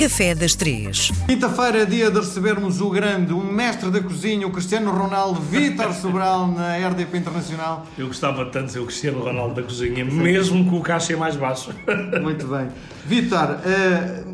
Café 0.00 0.34
das 0.34 0.54
Três. 0.54 1.10
Quinta-feira, 1.26 1.84
dia 1.84 2.10
de 2.10 2.18
recebermos 2.18 2.80
o 2.80 2.88
grande, 2.88 3.34
o 3.34 3.44
mestre 3.44 3.90
da 3.90 4.00
cozinha, 4.00 4.46
o 4.46 4.50
Cristiano 4.50 4.90
Ronaldo, 4.90 5.38
Vítor 5.42 5.92
Sobral, 5.92 6.46
na 6.48 6.74
RDP 6.88 7.18
Internacional. 7.18 7.86
Eu 7.98 8.06
gostava 8.06 8.46
tanto 8.46 8.66
de 8.66 8.72
ser 8.72 8.78
o 8.78 8.86
Cristiano 8.86 9.22
Ronaldo 9.22 9.56
da 9.56 9.62
cozinha, 9.62 10.02
mesmo 10.02 10.64
com 10.70 10.78
o 10.78 10.80
caixa 10.82 11.14
mais 11.18 11.36
baixo. 11.36 11.74
Muito 12.22 12.46
bem. 12.46 12.68
Vítor, 13.04 13.58
eh, 13.66 14.24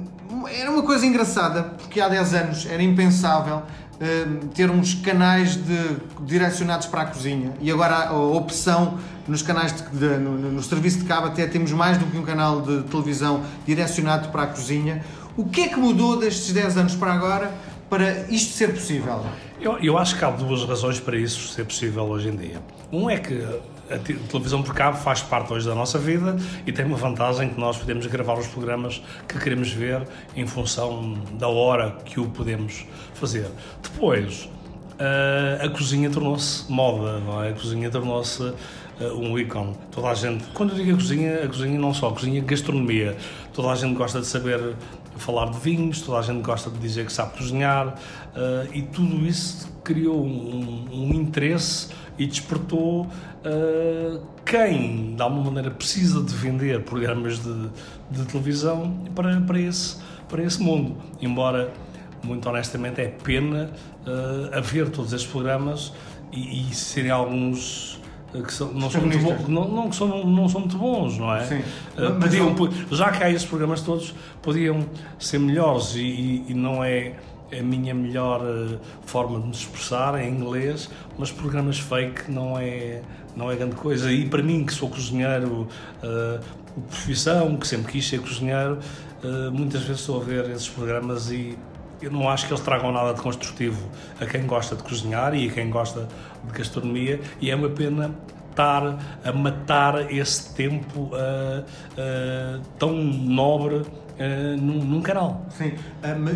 era 0.60 0.70
uma 0.70 0.82
coisa 0.84 1.04
engraçada, 1.04 1.64
porque 1.64 2.00
há 2.00 2.08
10 2.08 2.34
anos 2.34 2.66
era 2.70 2.82
impensável 2.82 3.62
eh, 4.00 4.24
termos 4.54 4.94
canais 4.94 5.56
de- 5.56 5.96
direcionados 6.24 6.86
para 6.86 7.02
a 7.02 7.06
cozinha 7.06 7.54
e 7.60 7.72
agora 7.72 8.08
a 8.08 8.14
opção 8.16 8.98
nos 9.26 9.42
canais 9.42 9.72
de, 9.72 9.82
de- 9.98 10.18
no, 10.18 10.38
no 10.52 10.62
serviço 10.62 10.98
de 10.98 11.06
cabo 11.06 11.26
até 11.26 11.44
temos 11.48 11.72
mais 11.72 11.98
do 11.98 12.04
que 12.06 12.16
um 12.16 12.22
canal 12.22 12.60
de 12.62 12.82
televisão 12.84 13.42
direcionado 13.66 14.28
para 14.28 14.44
a 14.44 14.46
cozinha. 14.46 15.02
O 15.36 15.44
que 15.44 15.62
é 15.62 15.68
que 15.68 15.76
mudou 15.78 16.18
destes 16.18 16.52
10 16.52 16.76
anos 16.78 16.94
para 16.94 17.12
agora 17.12 17.52
para 17.90 18.22
isto 18.30 18.52
ser 18.54 18.72
possível? 18.72 19.24
Eu, 19.60 19.78
eu 19.78 19.98
acho 19.98 20.18
que 20.18 20.24
há 20.24 20.30
duas 20.30 20.64
razões 20.64 20.98
para 20.98 21.16
isso 21.16 21.48
ser 21.48 21.64
possível 21.64 22.04
hoje 22.04 22.28
em 22.28 22.36
dia. 22.36 22.60
Um 22.92 23.08
é 23.10 23.18
que 23.18 23.44
a 23.90 23.98
te- 23.98 24.14
televisão 24.14 24.62
por 24.62 24.74
cabo 24.74 24.96
faz 24.96 25.22
parte 25.22 25.52
hoje 25.52 25.66
da 25.68 25.74
nossa 25.74 25.98
vida 25.98 26.36
e 26.66 26.72
tem 26.72 26.84
uma 26.84 26.96
vantagem 26.96 27.48
que 27.50 27.60
nós 27.60 27.76
podemos 27.76 28.06
gravar 28.06 28.34
os 28.38 28.46
programas 28.48 29.02
que 29.28 29.38
queremos 29.38 29.70
ver 29.70 30.02
em 30.34 30.46
função 30.46 31.14
da 31.38 31.48
hora 31.48 31.96
que 32.04 32.18
o 32.18 32.26
podemos 32.26 32.84
fazer. 33.14 33.46
Depois, 33.82 34.48
eh, 34.98 35.60
a 35.62 35.68
cozinha 35.68 36.10
tornou-se 36.10 36.70
moda, 36.70 37.20
não 37.20 37.42
é? 37.44 37.50
A 37.50 37.52
cozinha 37.52 37.88
tornou-se 37.90 38.42
eh, 39.00 39.04
um 39.12 39.38
ícone. 39.38 39.74
Toda 39.92 40.08
a 40.08 40.14
gente, 40.14 40.44
quando 40.54 40.70
eu 40.70 40.76
digo 40.76 40.92
a 40.92 40.94
cozinha, 40.94 41.44
a 41.44 41.46
cozinha 41.46 41.78
não 41.78 41.94
só, 41.94 42.08
a 42.08 42.12
cozinha 42.12 42.40
gastronomia. 42.42 43.16
Toda 43.52 43.68
a 43.70 43.74
gente 43.76 43.94
gosta 43.94 44.20
de 44.20 44.26
saber 44.26 44.74
falar 45.18 45.50
de 45.50 45.58
vinhos, 45.58 46.00
toda 46.00 46.18
a 46.18 46.22
gente 46.22 46.42
gosta 46.42 46.70
de 46.70 46.78
dizer 46.78 47.06
que 47.06 47.12
sabe 47.12 47.36
cozinhar 47.36 47.94
eh, 48.34 48.68
e 48.74 48.82
tudo 48.82 49.26
isso 49.26 49.68
criou 49.82 50.24
um, 50.24 50.88
um 50.92 51.14
interesse 51.14 51.88
e 52.18 52.26
despertou 52.26 53.06
eh, 53.44 54.18
quem, 54.44 55.14
de 55.14 55.22
alguma 55.22 55.44
maneira, 55.44 55.70
precisa 55.70 56.22
de 56.22 56.34
vender 56.34 56.82
programas 56.82 57.38
de, 57.42 57.68
de 58.10 58.24
televisão 58.26 59.04
para, 59.14 59.40
para, 59.40 59.60
esse, 59.60 59.96
para 60.28 60.42
esse 60.42 60.62
mundo. 60.62 60.96
Embora, 61.20 61.72
muito 62.22 62.48
honestamente, 62.48 63.00
é 63.00 63.08
pena 63.08 63.70
eh, 64.06 64.56
haver 64.56 64.90
todos 64.90 65.12
estes 65.12 65.30
programas 65.30 65.92
e, 66.32 66.70
e 66.70 66.74
serem 66.74 67.10
alguns 67.10 68.00
que 68.32 68.52
são, 68.52 68.72
não, 68.72 68.90
são 68.90 69.00
muito 69.00 69.18
bons, 69.18 69.48
não, 69.48 69.68
não, 69.68 69.88
que 69.90 69.96
são, 69.96 70.24
não 70.26 70.48
são 70.48 70.60
muito 70.60 70.76
bons, 70.76 71.18
não 71.18 71.34
é? 71.34 71.44
Sim. 71.46 71.54
Eh, 71.96 72.08
Mas 72.18 72.24
podiam, 72.36 72.54
não- 72.54 72.96
já 72.96 73.10
que 73.10 73.22
há 73.24 73.30
esses 73.30 73.46
programas 73.46 73.80
todos, 73.80 74.14
podiam 74.42 74.84
ser 75.18 75.38
melhores 75.38 75.94
e, 75.94 76.44
e- 76.48 76.54
não 76.54 76.82
é 76.84 77.14
a 77.56 77.62
minha 77.62 77.94
melhor 77.94 78.42
eh, 78.44 78.76
forma 79.06 79.38
de 79.40 79.46
me 79.46 79.52
expressar 79.52 80.20
em 80.20 80.28
inglês, 80.30 80.90
mas 81.18 81.30
programas 81.30 81.78
fake 81.78 82.30
não 82.30 82.58
é, 82.58 83.00
não 83.36 83.50
é 83.50 83.56
grande 83.56 83.76
coisa. 83.76 84.12
E 84.12 84.28
para 84.28 84.42
mim, 84.42 84.64
que 84.66 84.72
sou 84.74 84.90
cozinheiro 84.90 85.66
eh, 86.02 86.40
de 86.76 86.82
profissão, 86.82 87.56
que 87.56 87.66
sempre 87.66 87.92
quis 87.92 88.06
ser 88.06 88.20
cozinheiro, 88.20 88.78
eh, 89.24 89.50
muitas 89.50 89.82
vezes 89.82 90.00
estou 90.00 90.20
a 90.20 90.24
ver 90.24 90.50
esses 90.50 90.68
programas 90.68 91.30
e 91.30 91.56
eu 92.00 92.10
não 92.10 92.28
acho 92.28 92.46
que 92.46 92.52
eles 92.52 92.62
tragam 92.62 92.92
nada 92.92 93.14
de 93.14 93.20
construtivo 93.20 93.88
a 94.20 94.26
quem 94.26 94.46
gosta 94.46 94.76
de 94.76 94.82
cozinhar 94.82 95.34
e 95.34 95.48
a 95.48 95.52
quem 95.52 95.70
gosta 95.70 96.08
de 96.44 96.58
gastronomia, 96.58 97.20
e 97.40 97.50
é 97.50 97.56
uma 97.56 97.68
pena 97.68 98.14
estar 98.50 98.98
a 99.22 99.32
matar 99.32 100.10
esse 100.10 100.54
tempo 100.54 101.10
ah, 101.12 101.62
ah, 101.98 102.60
tão 102.78 102.92
nobre 102.92 103.82
ah, 104.18 104.56
num, 104.56 104.82
num 104.82 105.02
canal. 105.02 105.46
Sim, 105.50 105.74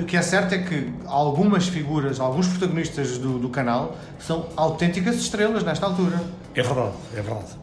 o 0.02 0.04
que 0.04 0.16
é 0.16 0.22
certo 0.22 0.54
é 0.54 0.58
que 0.58 0.92
algumas 1.06 1.68
figuras, 1.68 2.20
alguns 2.20 2.46
protagonistas 2.48 3.16
do, 3.16 3.38
do 3.38 3.48
canal 3.48 3.96
são 4.18 4.48
autênticas 4.56 5.16
estrelas 5.16 5.64
nesta 5.64 5.86
altura. 5.86 6.20
É 6.54 6.62
verdade, 6.62 6.92
é 7.14 7.22
verdade, 7.22 7.56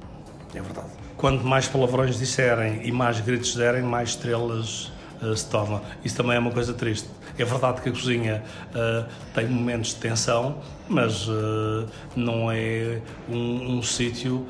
é 0.55 0.61
verdade. 0.61 0.88
Quanto 1.16 1.44
mais 1.45 1.67
palavrões 1.67 2.17
disserem 2.17 2.81
e 2.83 2.91
mais 2.91 3.19
gritos 3.19 3.55
derem, 3.55 3.81
mais 3.81 4.09
estrelas 4.09 4.91
ah, 5.22 5.35
se 5.35 5.50
tornam. 5.50 5.81
Isso 6.03 6.16
também 6.16 6.35
é 6.35 6.39
uma 6.39 6.51
coisa 6.51 6.73
triste. 6.73 7.07
É 7.38 7.45
verdade 7.45 7.81
que 7.81 7.89
a 7.89 7.91
cozinha 7.91 8.44
ah, 8.73 9.05
tem 9.33 9.47
momentos 9.47 9.89
de 9.89 9.95
tensão, 9.97 10.57
mas 10.89 11.28
ah, 11.29 11.85
não 12.16 12.51
é 12.51 13.00
um, 13.29 13.77
um 13.77 13.83
sítio 13.83 14.45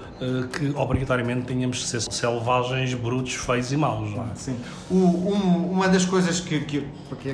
que 0.53 0.69
obrigatoriamente 0.75 1.45
tenhamos 1.45 1.79
que 1.83 1.87
ser 1.87 2.01
selvagens, 2.01 2.93
brutos, 2.93 3.33
feios 3.33 3.71
e 3.71 3.77
maus. 3.77 4.11
Não 4.11 4.23
é? 4.23 4.27
Sim. 4.35 4.57
O- 4.89 4.95
um- 4.95 5.71
uma 5.71 5.87
das 5.87 6.05
coisas 6.05 6.39
que, 6.39 6.59
que, 6.61 6.87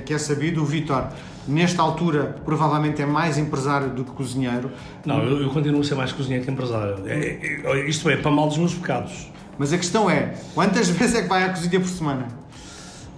que 0.04 0.14
é- 0.14 0.16
é 0.16 0.18
sabido, 0.18 0.62
o 0.62 0.66
Vítor, 0.66 1.08
nesta 1.48 1.82
altura, 1.82 2.36
provavelmente 2.46 3.02
é 3.02 3.06
mais 3.06 3.38
empresário 3.38 3.90
do 3.90 4.04
que 4.06 4.12
cozinheiro, 4.12 4.72
Não, 5.06 5.22
eu, 5.24 5.42
eu 5.44 5.50
continuo 5.50 5.82
a 5.82 5.84
ser 5.84 5.96
mais 5.96 6.12
cozinheiro 6.12 6.46
que 6.46 6.52
empresário. 6.52 6.96
É- 7.06 7.62
é- 7.66 7.90
isto 7.90 8.10
é, 8.10 8.16
para 8.18 8.32
mal 8.32 8.48
dos 8.48 8.58
meus 8.58 8.74
pecados. 8.74 9.30
mas 9.58 9.72
a 9.74 9.78
questão 9.78 10.10
é, 10.10 10.34
quantas 10.56 10.88
vezes 10.90 11.16
é 11.16 11.22
que 11.24 11.28
vai 11.30 11.44
à 11.44 11.50
cozinha 11.50 11.80
por 11.80 11.90
semana? 11.90 12.28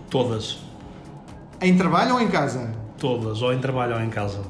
Todas. 0.09 0.57
Em 1.61 1.75
trabalho 1.77 2.15
ou 2.15 2.21
em 2.21 2.27
casa? 2.27 2.71
Todas, 2.97 3.41
ou 3.41 3.53
em 3.53 3.59
trabalho 3.59 3.95
ou 3.95 4.01
em 4.01 4.09
casa. 4.09 4.41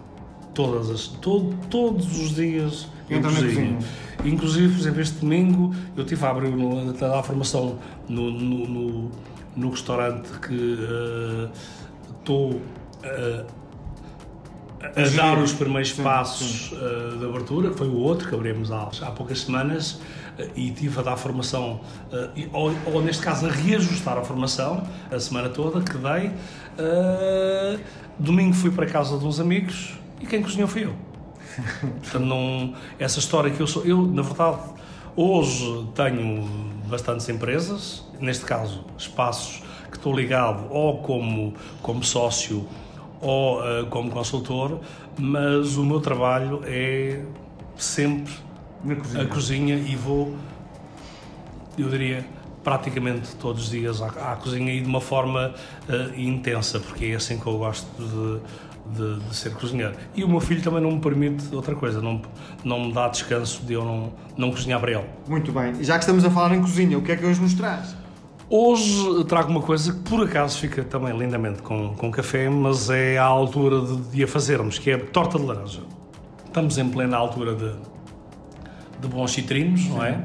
Todas 0.54 0.90
as, 0.90 1.08
to- 1.08 1.54
todos 1.70 2.06
os 2.20 2.36
dias 2.36 2.88
eu 3.10 3.20
na 3.22 3.30
cozinho. 3.30 3.78
Inclusive, 4.24 4.74
por 4.74 4.80
exemplo, 4.80 5.02
este 5.02 5.20
domingo 5.20 5.74
eu 5.96 6.04
estive 6.04 6.26
a 6.26 6.30
abrir 6.30 6.50
no, 6.56 6.90
a 6.90 6.94
dar 6.94 7.24
formação 7.24 7.78
no, 8.08 8.32
no, 8.32 8.68
no, 8.68 9.12
no 9.56 9.70
restaurante 9.70 10.30
que 10.40 10.78
eh, 10.80 11.50
estou 12.20 12.62
eh, 13.04 13.44
a 14.96 15.16
dar 15.16 15.38
os 15.40 15.53
primeiros 15.53 15.91
passos 15.94 16.72
eh, 16.73 17.18
de 17.18 17.25
abertura, 17.25 17.72
foi 17.72 17.88
o 17.88 17.96
outro 17.97 18.28
que 18.29 18.35
abrimos 18.35 18.72
há, 18.72 18.90
há 19.01 19.12
poucas 19.12 19.41
semanas, 19.41 20.00
eh, 20.38 20.50
e 20.56 20.72
tive 20.72 21.00
a 21.00 21.03
dar 21.03 21.18
formação, 21.18 21.79
eh, 22.12 22.29
e- 22.35 22.50
ou, 22.53 22.73
ou 22.85 23.01
neste 23.01 23.24
caso 23.24 23.47
a 23.47 23.50
reajustar 23.50 24.18
a 24.18 24.24
formação 24.24 24.84
a 25.12 25.19
semana 25.19 25.50
toda 25.50 25.81
que 25.81 25.97
dei. 25.97 26.31
Domingo 28.18 28.53
fui 28.53 28.72
para 28.72 28.85
a 28.85 28.90
casa 28.90 29.18
de 29.18 29.25
uns 29.25 29.40
amigos 29.40 29.94
e 30.22 30.25
quem 30.25 30.41
cozinhou 30.41 30.68
fui 30.68 30.85
eu. 30.85 30.95
Portanto, 31.81 32.25
não, 32.25 32.74
essa 33.00 33.19
história 33.19 33.50
que 33.51 33.59
eu 33.62 33.68
sou. 33.68 33.84
Eu, 33.85 34.06
na 34.06 34.22
verdade, 34.22 34.59
hoje 35.16 35.85
tenho 35.95 36.44
bastantes 36.88 37.28
empresas, 37.29 38.06
neste 38.19 38.45
caso, 38.45 38.84
espaços 38.97 39.63
que 39.90 39.97
estou 39.97 40.16
ligado 40.16 40.68
ou 40.69 40.97
como, 41.00 41.53
como 41.81 42.03
sócio 42.03 42.66
ou 43.25 43.63
eh, 43.66 43.86
como 43.90 44.12
consultor, 44.12 44.80
mas 45.18 45.78
o 45.78 45.84
meu 45.86 46.00
trabalho 46.00 46.62
é 46.66 47.22
sempre 47.75 48.34
Na 48.84 48.96
cozinha. 48.96 49.24
a 49.24 49.28
cozinha 49.28 49.75
e 49.75 49.96
vou, 49.96 50.36
eu 51.78 51.90
diria, 51.90 52.25
praticamente 52.63 53.36
todos 53.36 53.63
os 53.63 53.69
dias 53.69 54.02
à, 54.02 54.08
à 54.34 54.36
cozinha 54.36 54.72
e 54.74 54.81
de 54.81 54.88
uma 54.88 55.02
forma 55.02 55.53
eh, 55.90 56.12
intensa, 56.18 56.80
porque 56.80 57.06
é 57.06 57.16
assim 57.16 57.40
que 57.40 57.47
eu 57.47 57.58
gosto 57.58 57.88
de, 58.02 58.40
de- 58.97 59.19
de 59.28 59.36
ser 59.36 59.53
cozinheiro. 59.56 59.96
E 60.16 60.24
o 60.24 60.30
meu 60.30 60.40
filho 60.40 60.62
também 60.62 60.81
não 60.81 60.92
me 60.92 61.00
permite 61.00 61.53
outra 61.56 61.75
coisa, 61.75 62.00
não, 62.02 62.22
não 62.63 62.86
me 62.86 62.94
dá 62.94 63.07
descanso 63.07 63.63
de 63.66 63.74
eu 63.74 63.84
não, 63.84 64.13
não 64.38 64.52
cozinhar 64.52 64.80
para 64.80 64.92
ele. 64.92 65.06
Muito 65.28 65.52
bem. 65.52 65.74
E 65.80 65.84
já 65.84 65.96
que 65.97 66.03
estamos 66.03 66.24
a 66.24 66.30
falar 66.30 66.56
em 66.56 66.62
cozinha, 66.62 66.97
o 66.97 67.02
que 67.02 67.12
é 67.12 67.16
que 67.16 67.25
hoje 67.25 67.42
nos 67.42 67.53
traz? 67.56 67.96
Hoje 68.47 69.23
trago 69.28 69.50
uma 69.50 69.61
coisa 69.61 69.91
que 69.91 70.00
por 70.07 70.23
acaso 70.23 70.59
fica 70.59 70.83
também 70.83 71.17
lindamente 71.17 71.63
com, 71.63 71.95
com 71.95 72.11
café, 72.11 72.47
mas 72.47 72.91
é 72.91 73.17
à 73.17 73.23
altura 73.23 73.81
de, 73.81 73.97
de 74.11 74.23
a 74.23 74.28
fazermos, 74.28 74.78
que 74.78 74.91
é 74.91 74.97
torta 74.97 75.39
de 75.39 75.45
laranja. 75.45 75.81
Estamos 76.45 76.78
em 76.78 76.88
plena 76.88 77.17
altura 77.17 77.56
de, 77.56 77.73
de 79.01 79.07
bons 79.07 79.31
citrinos, 79.31 79.88
não 79.88 80.03
é? 80.03 80.23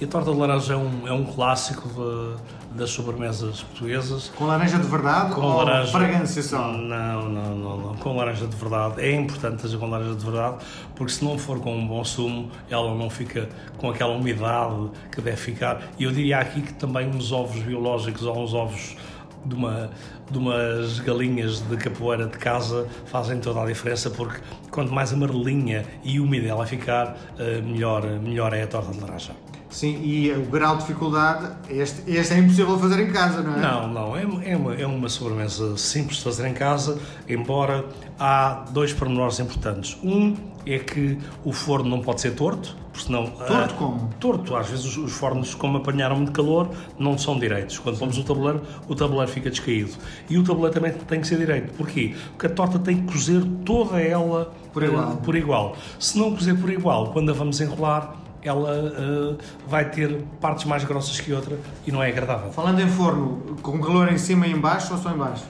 E 0.00 0.04
a 0.04 0.06
torta 0.06 0.30
de 0.30 0.36
laranja 0.38 0.74
é 0.74 0.76
um, 0.76 1.08
é 1.08 1.12
um 1.12 1.24
clássico 1.24 1.88
de- 1.88 2.58
das 2.78 2.90
sobremesas 2.90 3.62
portuguesas. 3.62 4.30
Com 4.36 4.46
laranja 4.46 4.78
de 4.78 4.86
verdade 4.86 5.34
Com 5.34 5.40
ou 5.40 5.56
laranja. 5.64 5.90
fragrância 5.90 6.40
só? 6.42 6.68
Não, 6.72 7.28
não, 7.28 7.56
não, 7.56 7.76
não. 7.78 7.96
Com 7.96 8.16
laranja 8.16 8.46
de 8.46 8.54
verdade. 8.54 9.00
É 9.00 9.12
importante 9.12 9.60
fazer 9.60 9.76
com 9.76 9.90
laranja 9.90 10.14
de 10.14 10.24
verdade, 10.24 10.58
porque 10.94 11.12
se 11.12 11.24
não 11.24 11.36
for 11.36 11.58
com 11.58 11.76
um 11.76 11.84
bom 11.88 12.04
sumo, 12.04 12.48
ela 12.70 12.94
não 12.94 13.10
fica 13.10 13.48
com 13.76 13.90
aquela 13.90 14.12
umidade 14.14 14.88
que 15.10 15.20
deve 15.20 15.36
ficar. 15.36 15.82
E 15.98 16.04
eu 16.04 16.12
diria 16.12 16.38
aqui 16.38 16.62
que 16.62 16.74
também 16.74 17.08
uns 17.08 17.32
ovos 17.32 17.60
biológicos 17.60 18.22
ou 18.22 18.38
uns 18.40 18.54
ovos 18.54 18.96
de, 19.44 19.54
uma, 19.56 19.90
de 20.30 20.38
umas 20.38 21.00
galinhas 21.00 21.58
de 21.60 21.76
capoeira 21.76 22.26
de 22.26 22.38
casa 22.38 22.86
fazem 23.06 23.40
toda 23.40 23.62
a 23.62 23.66
diferença, 23.66 24.10
porque 24.10 24.38
quanto 24.70 24.92
mais 24.92 25.12
amarelinha 25.12 25.84
e 26.04 26.20
úmida 26.20 26.46
ela 26.46 26.66
ficar, 26.66 27.16
eh, 27.36 27.60
melhor, 27.62 28.04
melhor 28.20 28.52
é 28.52 28.62
a 28.62 28.66
torta 28.68 28.92
de 28.92 29.00
laranja. 29.00 29.32
Sim, 29.70 30.00
e 30.02 30.32
o 30.32 30.46
grau 30.46 30.76
de 30.76 30.82
dificuldade, 30.82 31.50
este, 31.68 32.10
este 32.10 32.34
é 32.34 32.38
impossível 32.38 32.76
de 32.76 32.82
fazer 32.82 33.00
em 33.06 33.12
casa, 33.12 33.42
não 33.42 33.54
é? 33.54 33.60
Não, 33.60 33.88
não, 33.88 34.16
é, 34.16 34.22
é, 34.50 34.56
uma, 34.56 34.74
é 34.74 34.86
uma 34.86 35.08
sobremesa 35.08 35.76
simples 35.76 36.18
de 36.18 36.24
fazer 36.24 36.46
em 36.48 36.54
casa, 36.54 36.98
embora 37.28 37.84
há 38.18 38.64
dois 38.70 38.92
pormenores 38.92 39.38
importantes. 39.40 39.96
Um 40.02 40.34
é 40.66 40.78
que 40.78 41.18
o 41.44 41.52
forno 41.52 41.88
não 41.88 42.00
pode 42.00 42.20
ser 42.20 42.34
torto, 42.34 42.76
porque 42.92 43.06
senão... 43.06 43.26
Torto 43.26 43.74
como? 43.74 44.10
Torto, 44.18 44.56
às 44.56 44.68
vezes 44.68 44.84
os, 44.84 44.96
os 44.96 45.12
fornos, 45.12 45.54
como 45.54 45.78
apanharam 45.78 46.16
muito 46.16 46.32
calor, 46.32 46.70
não 46.98 47.16
são 47.16 47.38
direitos. 47.38 47.78
Quando 47.78 47.98
pomos 47.98 48.18
o 48.18 48.24
tabuleiro, 48.24 48.62
o 48.88 48.94
tabuleiro 48.94 49.30
fica 49.30 49.50
descaído. 49.50 49.92
E 50.28 50.36
o 50.36 50.44
tabuleiro 50.44 50.74
também 50.74 50.92
tem 50.92 51.20
que 51.20 51.26
ser 51.26 51.38
direito. 51.38 51.72
Porquê? 51.74 52.14
Porque 52.32 52.46
a 52.46 52.50
torta 52.50 52.78
tem 52.78 52.98
que 52.98 53.12
cozer 53.12 53.42
toda 53.64 54.00
ela 54.00 54.52
Por 54.72 54.82
igual. 54.82 55.12
eh, 55.12 55.16
por 55.24 55.36
igual. 55.36 55.76
Se 55.98 56.18
não 56.18 56.34
cozer 56.34 56.54
por 56.58 56.70
igual, 56.70 57.12
quando 57.12 57.30
a 57.30 57.34
vamos 57.34 57.60
enrolar, 57.60 58.14
ela 58.42 58.70
eh, 58.72 59.36
vai 59.66 59.90
ter 59.90 60.22
partes 60.40 60.64
mais 60.64 60.84
grossas 60.84 61.18
que 61.20 61.32
outra 61.32 61.58
e 61.86 61.92
não 61.92 62.02
é 62.02 62.08
agradável. 62.08 62.50
Falando 62.52 62.80
em 62.80 62.88
forno, 62.88 63.56
com 63.62 63.80
calor 63.80 64.12
em 64.12 64.18
cima 64.18 64.46
e 64.46 64.52
em 64.52 64.58
baixo 64.58 64.92
ou 64.94 64.98
só 65.00 65.10
em 65.12 65.16
baixo? 65.16 65.44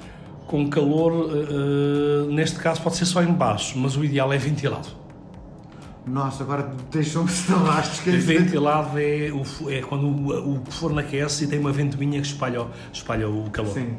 Com 0.46 0.68
calor, 0.70 1.30
eh, 1.30 2.32
neste 2.32 2.58
caso 2.58 2.80
pode 2.82 2.96
ser 2.96 3.04
só 3.06 3.22
em 3.22 3.32
baixo, 3.32 3.78
mas 3.78 3.96
o 3.96 4.04
ideal 4.04 4.32
é 4.32 4.38
ventilado. 4.38 4.88
Nossa, 6.06 6.42
agora 6.42 6.70
deixou-me 6.90 7.28
estalastos. 7.30 8.00
que 8.00 8.10
é? 8.10 8.12
Ventilado 8.16 8.98
é, 8.98 9.30
o, 9.30 9.70
é 9.70 9.82
quando 9.82 10.06
o, 10.06 10.54
o 10.54 10.62
forno 10.70 10.98
aquece 10.98 11.44
e 11.44 11.46
tem 11.46 11.58
uma 11.58 11.70
ventoinha 11.70 12.18
que 12.20 12.26
espalha, 12.26 12.62
o- 12.62 12.70
espalha 12.92 13.28
o 13.28 13.50
calor. 13.50 13.74
Sim. 13.74 13.90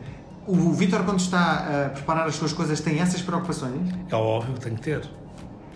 O 0.47 0.73
Vítor, 0.73 1.03
quando 1.03 1.19
está 1.19 1.85
a 1.85 1.89
preparar 1.89 2.25
as 2.27 2.33
suas 2.35 2.51
coisas, 2.51 2.79
tem 2.81 2.99
essas 2.99 3.21
preocupações? 3.21 3.93
É 4.09 4.15
óbvio 4.15 4.55
que 4.55 4.61
tem 4.61 4.73
que 4.73 4.81
ter. 4.81 5.01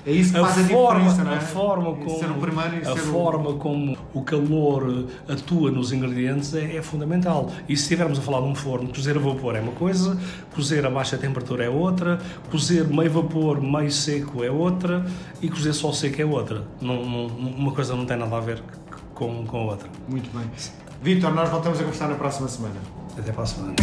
É 0.06 0.12
isso 0.12 0.34
que 0.34 0.38
A 0.40 0.46
faz 0.46 0.58
a 0.66 0.68
forma, 0.68 1.00
diferença, 1.00 1.24
não 1.24 1.32
é? 1.32 1.38
a 1.38 1.40
forma 1.40 1.94
como, 1.96 2.20
Ser 2.20 2.30
o 2.30 2.34
primeiro 2.34 2.78
a 2.78 2.84
ser 2.84 2.92
o- 2.92 2.98
forma 3.14 3.54
como 3.54 3.98
o 4.14 4.22
calor 4.22 5.06
eh, 5.30 5.34
atua 5.34 5.72
nos 5.72 5.94
ingredientes 5.94 6.54
é, 6.54 6.76
é 6.76 6.82
fundamental. 6.82 7.50
E 7.70 7.76
se 7.78 7.84
estivermos 7.84 8.20
a 8.20 8.22
falar 8.22 8.42
de 8.42 8.48
um 8.48 8.56
forno, 8.56 8.90
cozer 8.90 9.16
a 9.16 9.20
vapor 9.20 9.56
é 9.56 9.62
uma 9.62 9.72
coisa, 9.72 10.18
cozer 10.54 10.86
a 10.86 10.90
baixa 10.90 11.18
temperatura 11.18 11.64
é 11.64 11.70
outra, 11.70 12.20
cozer 12.52 12.86
meio 12.88 13.10
vapor, 13.12 13.62
meio 13.62 13.90
seco 13.92 14.44
é 14.44 14.52
outra 14.52 15.06
e 15.42 15.50
cozer 15.50 15.72
só 15.74 15.92
seco 15.94 16.22
é 16.22 16.26
outra. 16.26 16.64
Não, 16.82 17.06
não- 17.06 17.28
uma 17.28 17.72
coisa 17.72 17.96
não 17.96 18.06
tem 18.06 18.18
nada 18.18 18.36
a 18.36 18.42
ver 18.42 18.62
com, 19.16 19.46
com 19.46 19.58
a 19.58 19.62
outra. 19.72 19.88
Muito 20.10 20.30
bem. 20.38 20.46
Vítor, 21.02 21.34
nós 21.34 21.50
voltamos 21.50 21.80
a 21.80 21.84
conversar 21.84 22.08
na 22.10 22.16
próxima 22.16 22.48
semana. 22.50 22.76
Até 23.18 23.32
para 23.32 23.44
a 23.44 23.46
semana. 23.46 23.76